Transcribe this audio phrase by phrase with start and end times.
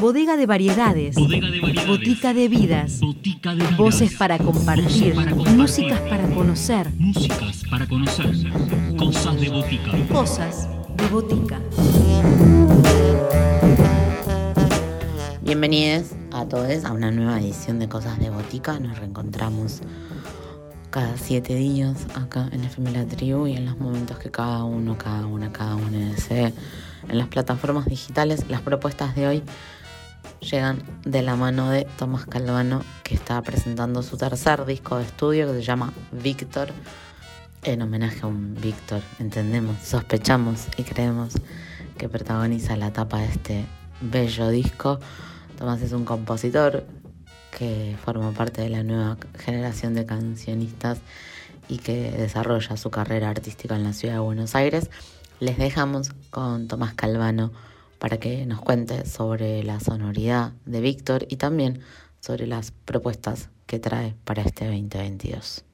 [0.00, 1.16] Bodega de variedades.
[1.86, 3.00] Botica de vidas.
[3.76, 5.14] Voces para compartir.
[5.56, 6.92] Músicas para conocer.
[6.96, 8.32] Músicas para conocer.
[8.96, 9.90] Cosas de botica.
[10.12, 11.60] Cosas de botica.
[15.42, 18.78] Bienvenidos a todos a una nueva edición de Cosas de Botica.
[18.78, 19.80] Nos reencontramos
[20.90, 24.96] cada siete días acá en FM La Tribu y en los momentos que cada uno,
[24.96, 26.52] cada una, cada uno desee
[27.08, 28.48] en las plataformas digitales.
[28.48, 29.42] Las propuestas de hoy
[30.40, 35.46] llegan de la mano de Tomás Calvano, que está presentando su tercer disco de estudio
[35.46, 36.72] que se llama Víctor,
[37.62, 41.34] en homenaje a un Víctor, entendemos, sospechamos y creemos
[41.98, 43.64] que protagoniza la tapa de este
[44.00, 45.00] bello disco.
[45.58, 46.86] Tomás es un compositor
[47.56, 50.98] que forma parte de la nueva generación de cancionistas
[51.68, 54.90] y que desarrolla su carrera artística en la ciudad de Buenos Aires.
[55.38, 57.52] Les dejamos con Tomás Calvano
[57.98, 61.80] para que nos cuente sobre la sonoridad de Víctor y también
[62.20, 65.64] sobre las propuestas que trae para este 2022.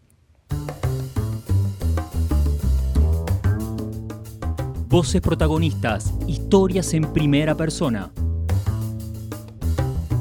[4.89, 8.11] Voces protagonistas, historias en primera persona.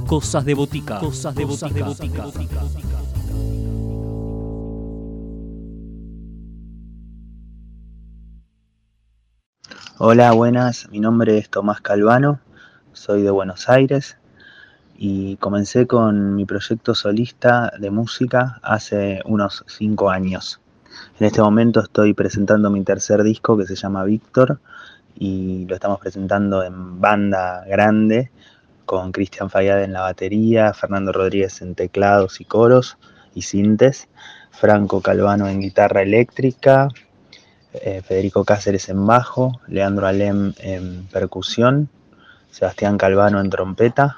[0.05, 0.99] Cosas de botica.
[0.99, 1.87] Cosas de botica.
[10.03, 10.89] Hola, buenas.
[10.89, 12.39] Mi nombre es Tomás Calvano.
[12.91, 14.17] Soy de Buenos Aires
[14.97, 20.59] y comencé con mi proyecto solista de música hace unos cinco años.
[21.19, 24.59] En este momento estoy presentando mi tercer disco que se llama Víctor
[25.13, 28.31] y lo estamos presentando en banda grande
[28.87, 32.97] con Cristian Fayad en la batería, Fernando Rodríguez en teclados y coros
[33.35, 34.09] y sintes,
[34.49, 36.87] Franco Calvano en guitarra eléctrica,
[37.73, 41.89] eh, Federico Cáceres en bajo, Leandro Alem en percusión,
[42.49, 44.17] Sebastián Calvano en trompeta.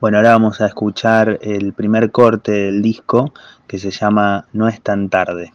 [0.00, 3.34] Bueno, ahora vamos a escuchar el primer corte del disco
[3.66, 5.52] que se llama No es tan tarde.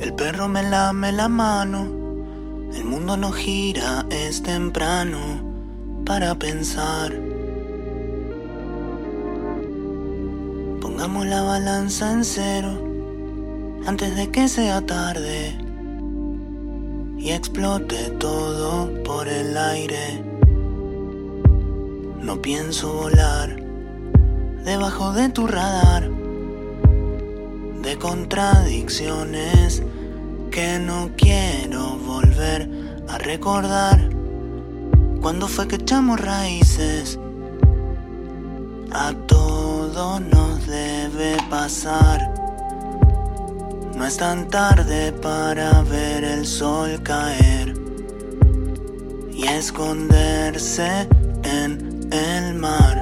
[0.00, 1.84] El perro me lame la mano,
[2.74, 7.12] el mundo no gira, es temprano para pensar.
[10.80, 12.89] Pongamos la balanza en cero
[13.86, 15.56] antes de que sea tarde
[17.18, 20.24] y explote todo por el aire.
[22.22, 23.56] No pienso volar
[24.64, 26.10] debajo de tu radar
[27.82, 29.82] de contradicciones
[30.50, 32.68] que no quiero volver
[33.08, 34.10] a recordar.
[35.20, 37.18] Cuando fue que echamos raíces,
[38.92, 42.29] a todo nos debe pasar.
[44.00, 47.74] No es tan tarde para ver el sol caer
[49.30, 51.06] y esconderse
[51.42, 52.96] en el mar.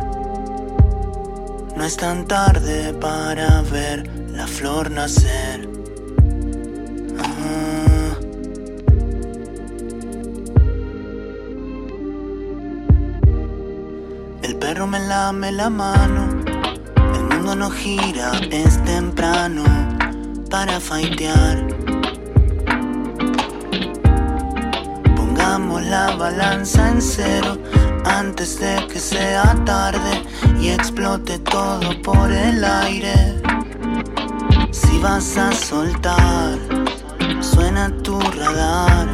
[1.77, 5.69] No es tan tarde para ver la flor nacer.
[7.21, 8.17] Ah.
[14.43, 16.43] El perro me lame la mano,
[17.15, 19.98] el mundo no gira, es temprano
[20.51, 21.67] para faitear.
[25.17, 27.59] Pongamos la balanza en cero
[28.05, 30.23] antes de que sea tarde
[30.61, 33.43] y explote todo por el aire.
[34.71, 36.59] Si vas a soltar,
[37.41, 39.07] suena tu radar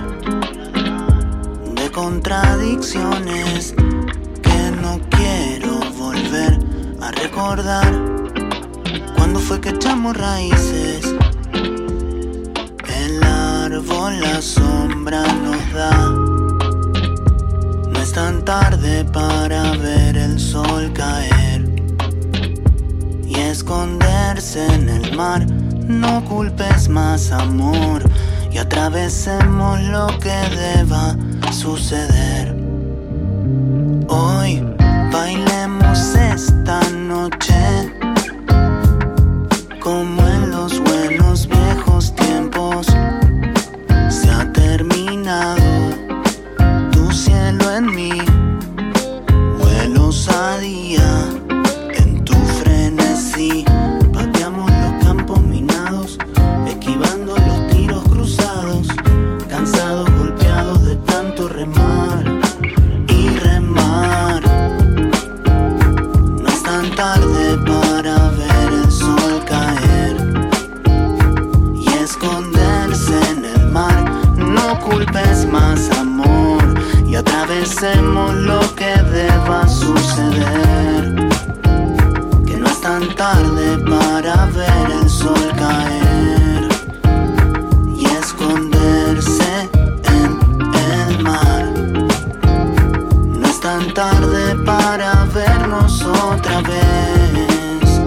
[1.74, 3.74] de contradicciones
[4.42, 6.58] que no quiero volver
[7.00, 7.92] a recordar.
[9.16, 11.14] Cuando fue que echamos raíces?
[13.90, 16.08] La sombra nos da.
[17.90, 21.64] No es tan tarde para ver el sol caer
[23.26, 25.46] y esconderse en el mar.
[25.86, 28.02] No culpes más amor
[28.50, 31.16] y atravesemos lo que deba
[31.52, 32.23] suceder.
[95.82, 98.00] Otra vez.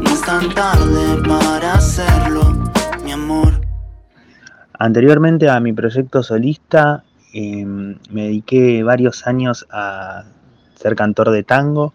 [0.00, 2.42] Que es tan tarde para hacerlo,
[3.04, 3.60] mi amor.
[4.78, 10.24] Anteriormente a mi proyecto solista, em, me dediqué varios años a
[10.74, 11.92] ser cantor de tango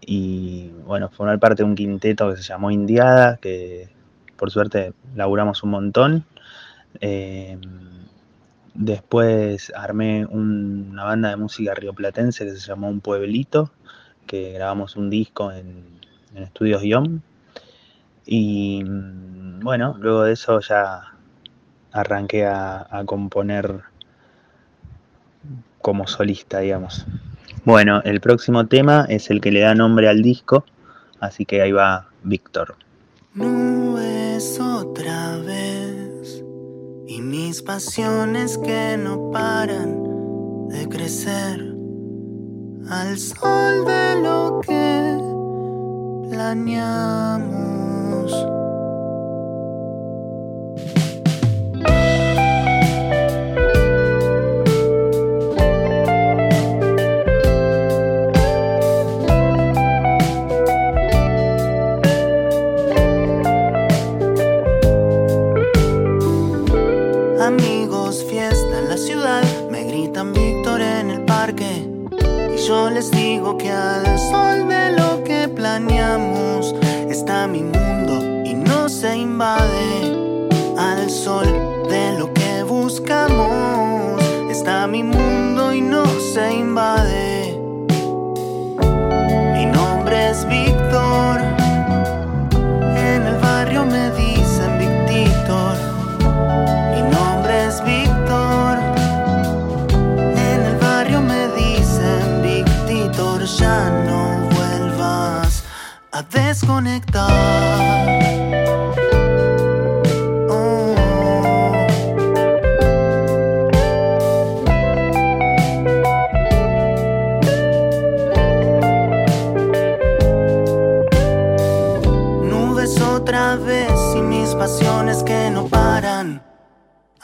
[0.00, 3.88] y bueno, formar parte de un quinteto que se llamó Indiada, que
[4.36, 6.24] por suerte laburamos un montón.
[7.00, 7.60] Em,
[8.74, 13.72] después armé una banda de música rioplatense que se llamó Un Pueblito,
[14.26, 16.00] que grabamos un disco en,
[16.34, 17.22] en Estudios Guión.
[18.24, 21.14] Y bueno, luego de eso ya
[21.92, 23.82] arranqué a, a componer
[25.80, 27.06] como solista, digamos.
[27.64, 30.64] Bueno, el próximo tema es el que le da nombre al disco,
[31.20, 32.76] así que ahí va Víctor.
[33.34, 36.44] Nubes otra vez
[37.06, 41.71] y mis pasiones que no paran de crecer
[42.88, 45.18] al sol de lo que
[46.30, 47.81] planeamos.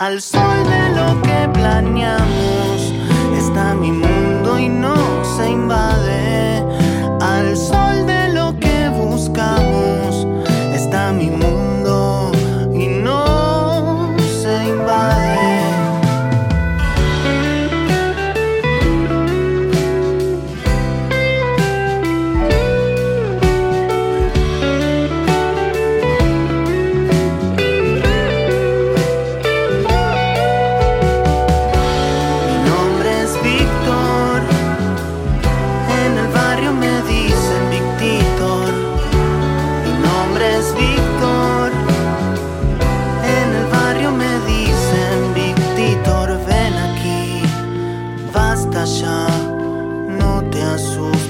[0.09, 2.48] Al sol de lo que planeamos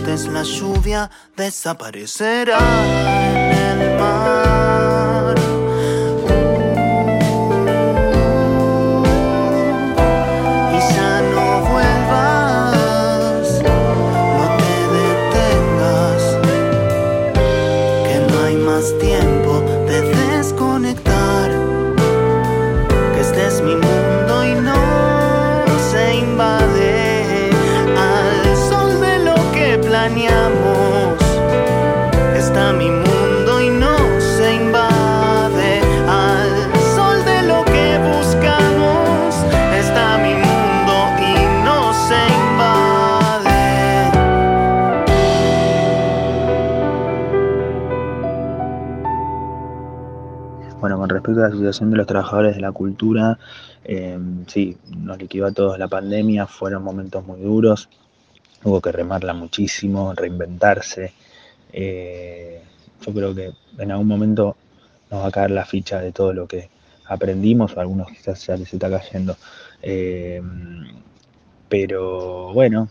[0.09, 2.59] la lluvia desaparecerá
[3.51, 4.68] en el mar.
[51.29, 53.39] Respecto la situación de los trabajadores de la cultura,
[53.85, 57.89] eh, sí, nos liquidó a todos la pandemia, fueron momentos muy duros,
[58.65, 61.13] hubo que remarla muchísimo, reinventarse.
[61.73, 62.63] eh,
[63.01, 64.57] yo creo que en algún momento
[65.11, 66.69] nos va a caer la ficha de todo lo que
[67.07, 69.37] aprendimos, o algunos quizás ya les está cayendo.
[69.83, 70.43] Eh,
[71.69, 72.89] pero bueno,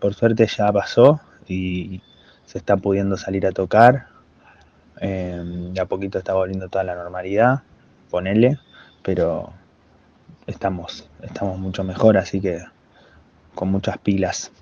[0.00, 2.02] por suerte ya pasó y
[2.44, 4.08] se está pudiendo salir a tocar.
[5.00, 7.62] Eh, de a poquito está volviendo toda la normalidad,
[8.16, 8.58] ponele,
[9.02, 9.52] pero
[10.46, 12.62] estamos, estamos mucho mejor, así que
[13.54, 14.52] con muchas pilas.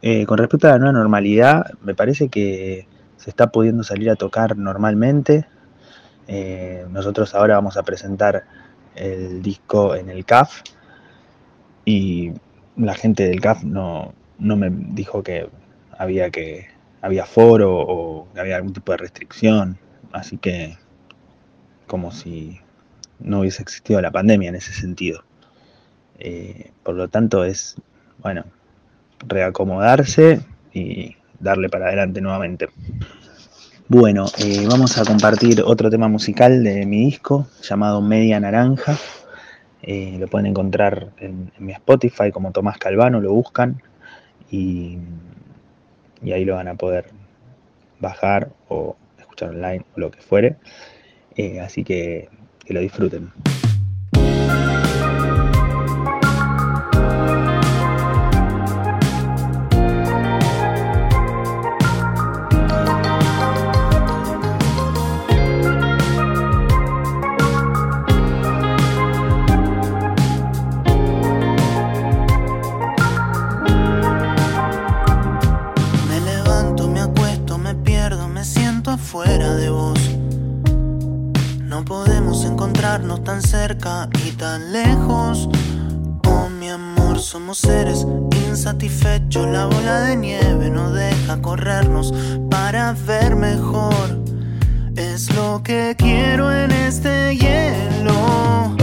[0.00, 4.16] Eh, con respecto a la nueva normalidad, me parece que se está pudiendo salir a
[4.16, 5.44] tocar normalmente.
[6.26, 8.44] Eh, nosotros ahora vamos a presentar
[8.94, 10.62] el disco en el CAF
[11.84, 12.32] y
[12.78, 15.50] la gente del CAF no, no me dijo que
[15.98, 16.68] había que
[17.02, 19.78] había foro o que había algún tipo de restricción,
[20.12, 20.78] así que
[21.86, 22.60] como si
[23.18, 25.24] no hubiese existido la pandemia en ese sentido.
[26.18, 27.76] Eh, por lo tanto es,
[28.18, 28.44] bueno,
[29.26, 30.40] reacomodarse
[30.72, 32.68] y darle para adelante nuevamente.
[33.88, 38.96] Bueno, eh, vamos a compartir otro tema musical de mi disco llamado Media Naranja.
[39.82, 43.80] Eh, lo pueden encontrar en, mi Spotify como Tomás Calvano, lo buscan
[44.50, 44.98] y,
[46.22, 47.10] y ahí lo van a poder
[48.00, 50.56] bajar o escuchar online o lo que fuere.
[51.62, 52.28] Así que
[52.66, 53.32] que lo disfruten.
[87.56, 88.06] Seres
[88.48, 89.46] insatisfechos.
[89.48, 92.12] La bola de nieve no deja corrernos
[92.50, 94.22] para ver mejor.
[94.96, 98.74] Es lo que quiero en este hielo.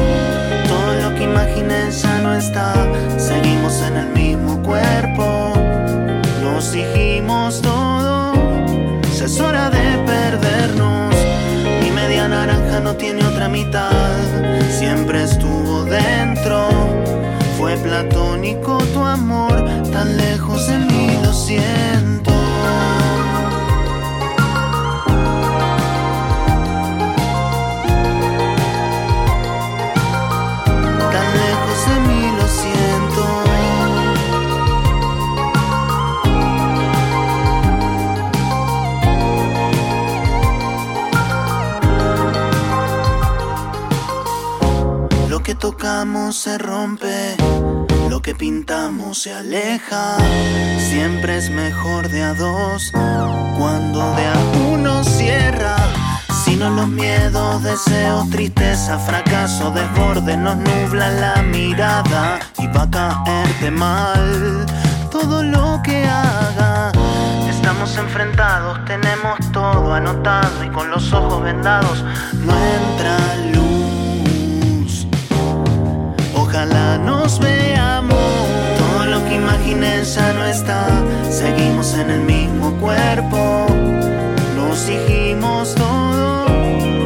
[0.68, 2.74] Todo lo que imaginé ya no está.
[3.18, 5.54] Seguimos en el mismo cuerpo.
[6.44, 8.34] Nos dijimos todo.
[9.24, 11.04] Es hora de perdernos
[12.28, 14.13] naranja no tiene otra mitad,
[18.44, 19.56] platónico tu amor,
[19.92, 22.34] tan lejos de mí lo siento.
[45.64, 47.38] tocamos se rompe,
[48.14, 50.18] lo que pintamos se aleja.
[50.78, 52.92] Siempre es mejor de a dos,
[53.58, 54.36] cuando de a
[54.72, 55.76] uno cierra.
[56.44, 62.92] Si no los miedos, deseos, tristeza, fracaso, desborde nos nubla la mirada y va a
[62.92, 64.64] caerte mal
[65.10, 66.92] todo lo que haga.
[67.50, 72.04] Estamos enfrentados, tenemos todo anotado y con los ojos vendados
[72.46, 73.18] no entra
[73.56, 75.08] luz
[76.36, 77.73] ojalá nos veamos.
[80.04, 80.86] Ya no está,
[81.32, 83.68] seguimos en el mismo cuerpo.
[84.54, 86.46] Nos dijimos todo,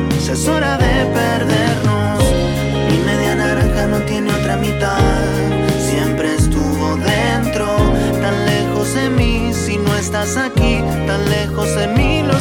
[0.09, 2.23] es hora de perdernos.
[2.89, 5.23] Mi media naranja no tiene otra mitad,
[5.79, 7.67] siempre estuvo dentro,
[8.19, 9.53] tan lejos de mí.
[9.53, 12.36] Si no estás aquí, tan lejos de mí, lo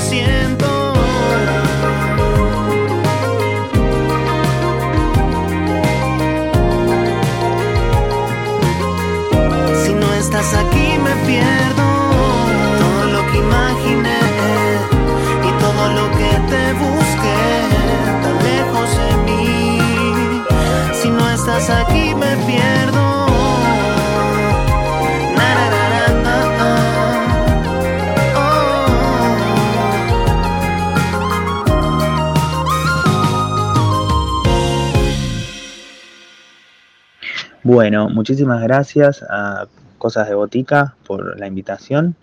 [37.66, 39.66] Bueno, muchísimas gracias a
[39.98, 42.14] Cosas de Botica por la invitación.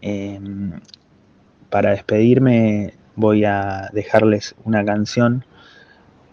[0.00, 0.80] Em,
[1.70, 5.44] para despedirme voy a dejarles una canción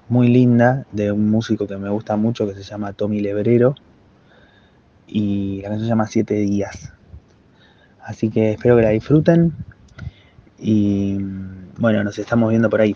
[0.07, 3.73] muy linda de un músico que me gusta mucho que se llama Tommy Lebrero
[5.07, 6.93] y la canción se llama Siete Días.
[8.03, 9.51] Así que espero que la disfruten
[10.59, 11.17] y
[11.79, 12.95] bueno, nos estamos viendo por ahí.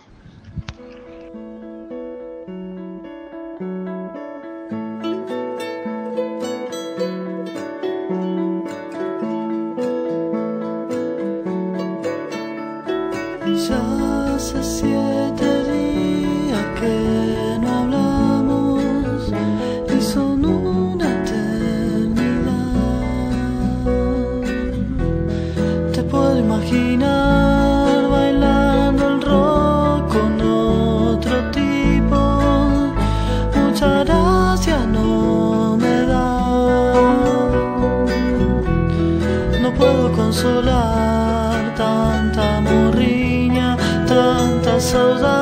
[40.15, 43.77] Consolar tanta morriña,
[44.07, 45.36] tantas saudades.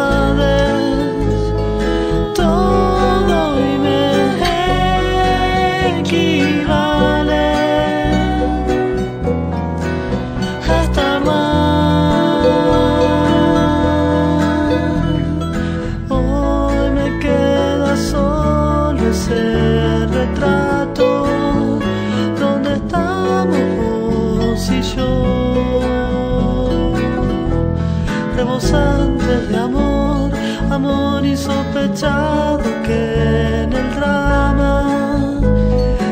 [29.49, 30.31] De amor,
[30.71, 35.39] amor insospechado que en el drama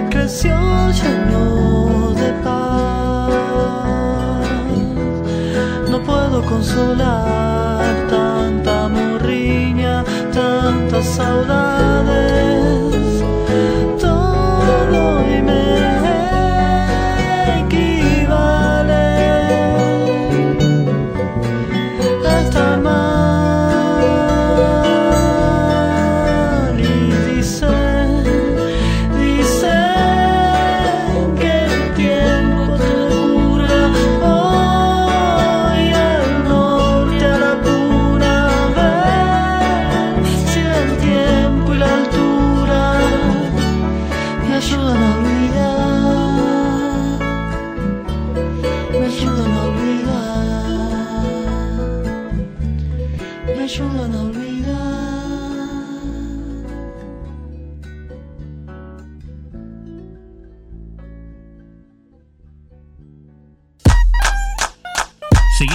[0.10, 0.56] creció
[0.92, 3.32] lleno de paz.
[5.90, 12.33] No puedo consolar tanta morriña, tantas saudades.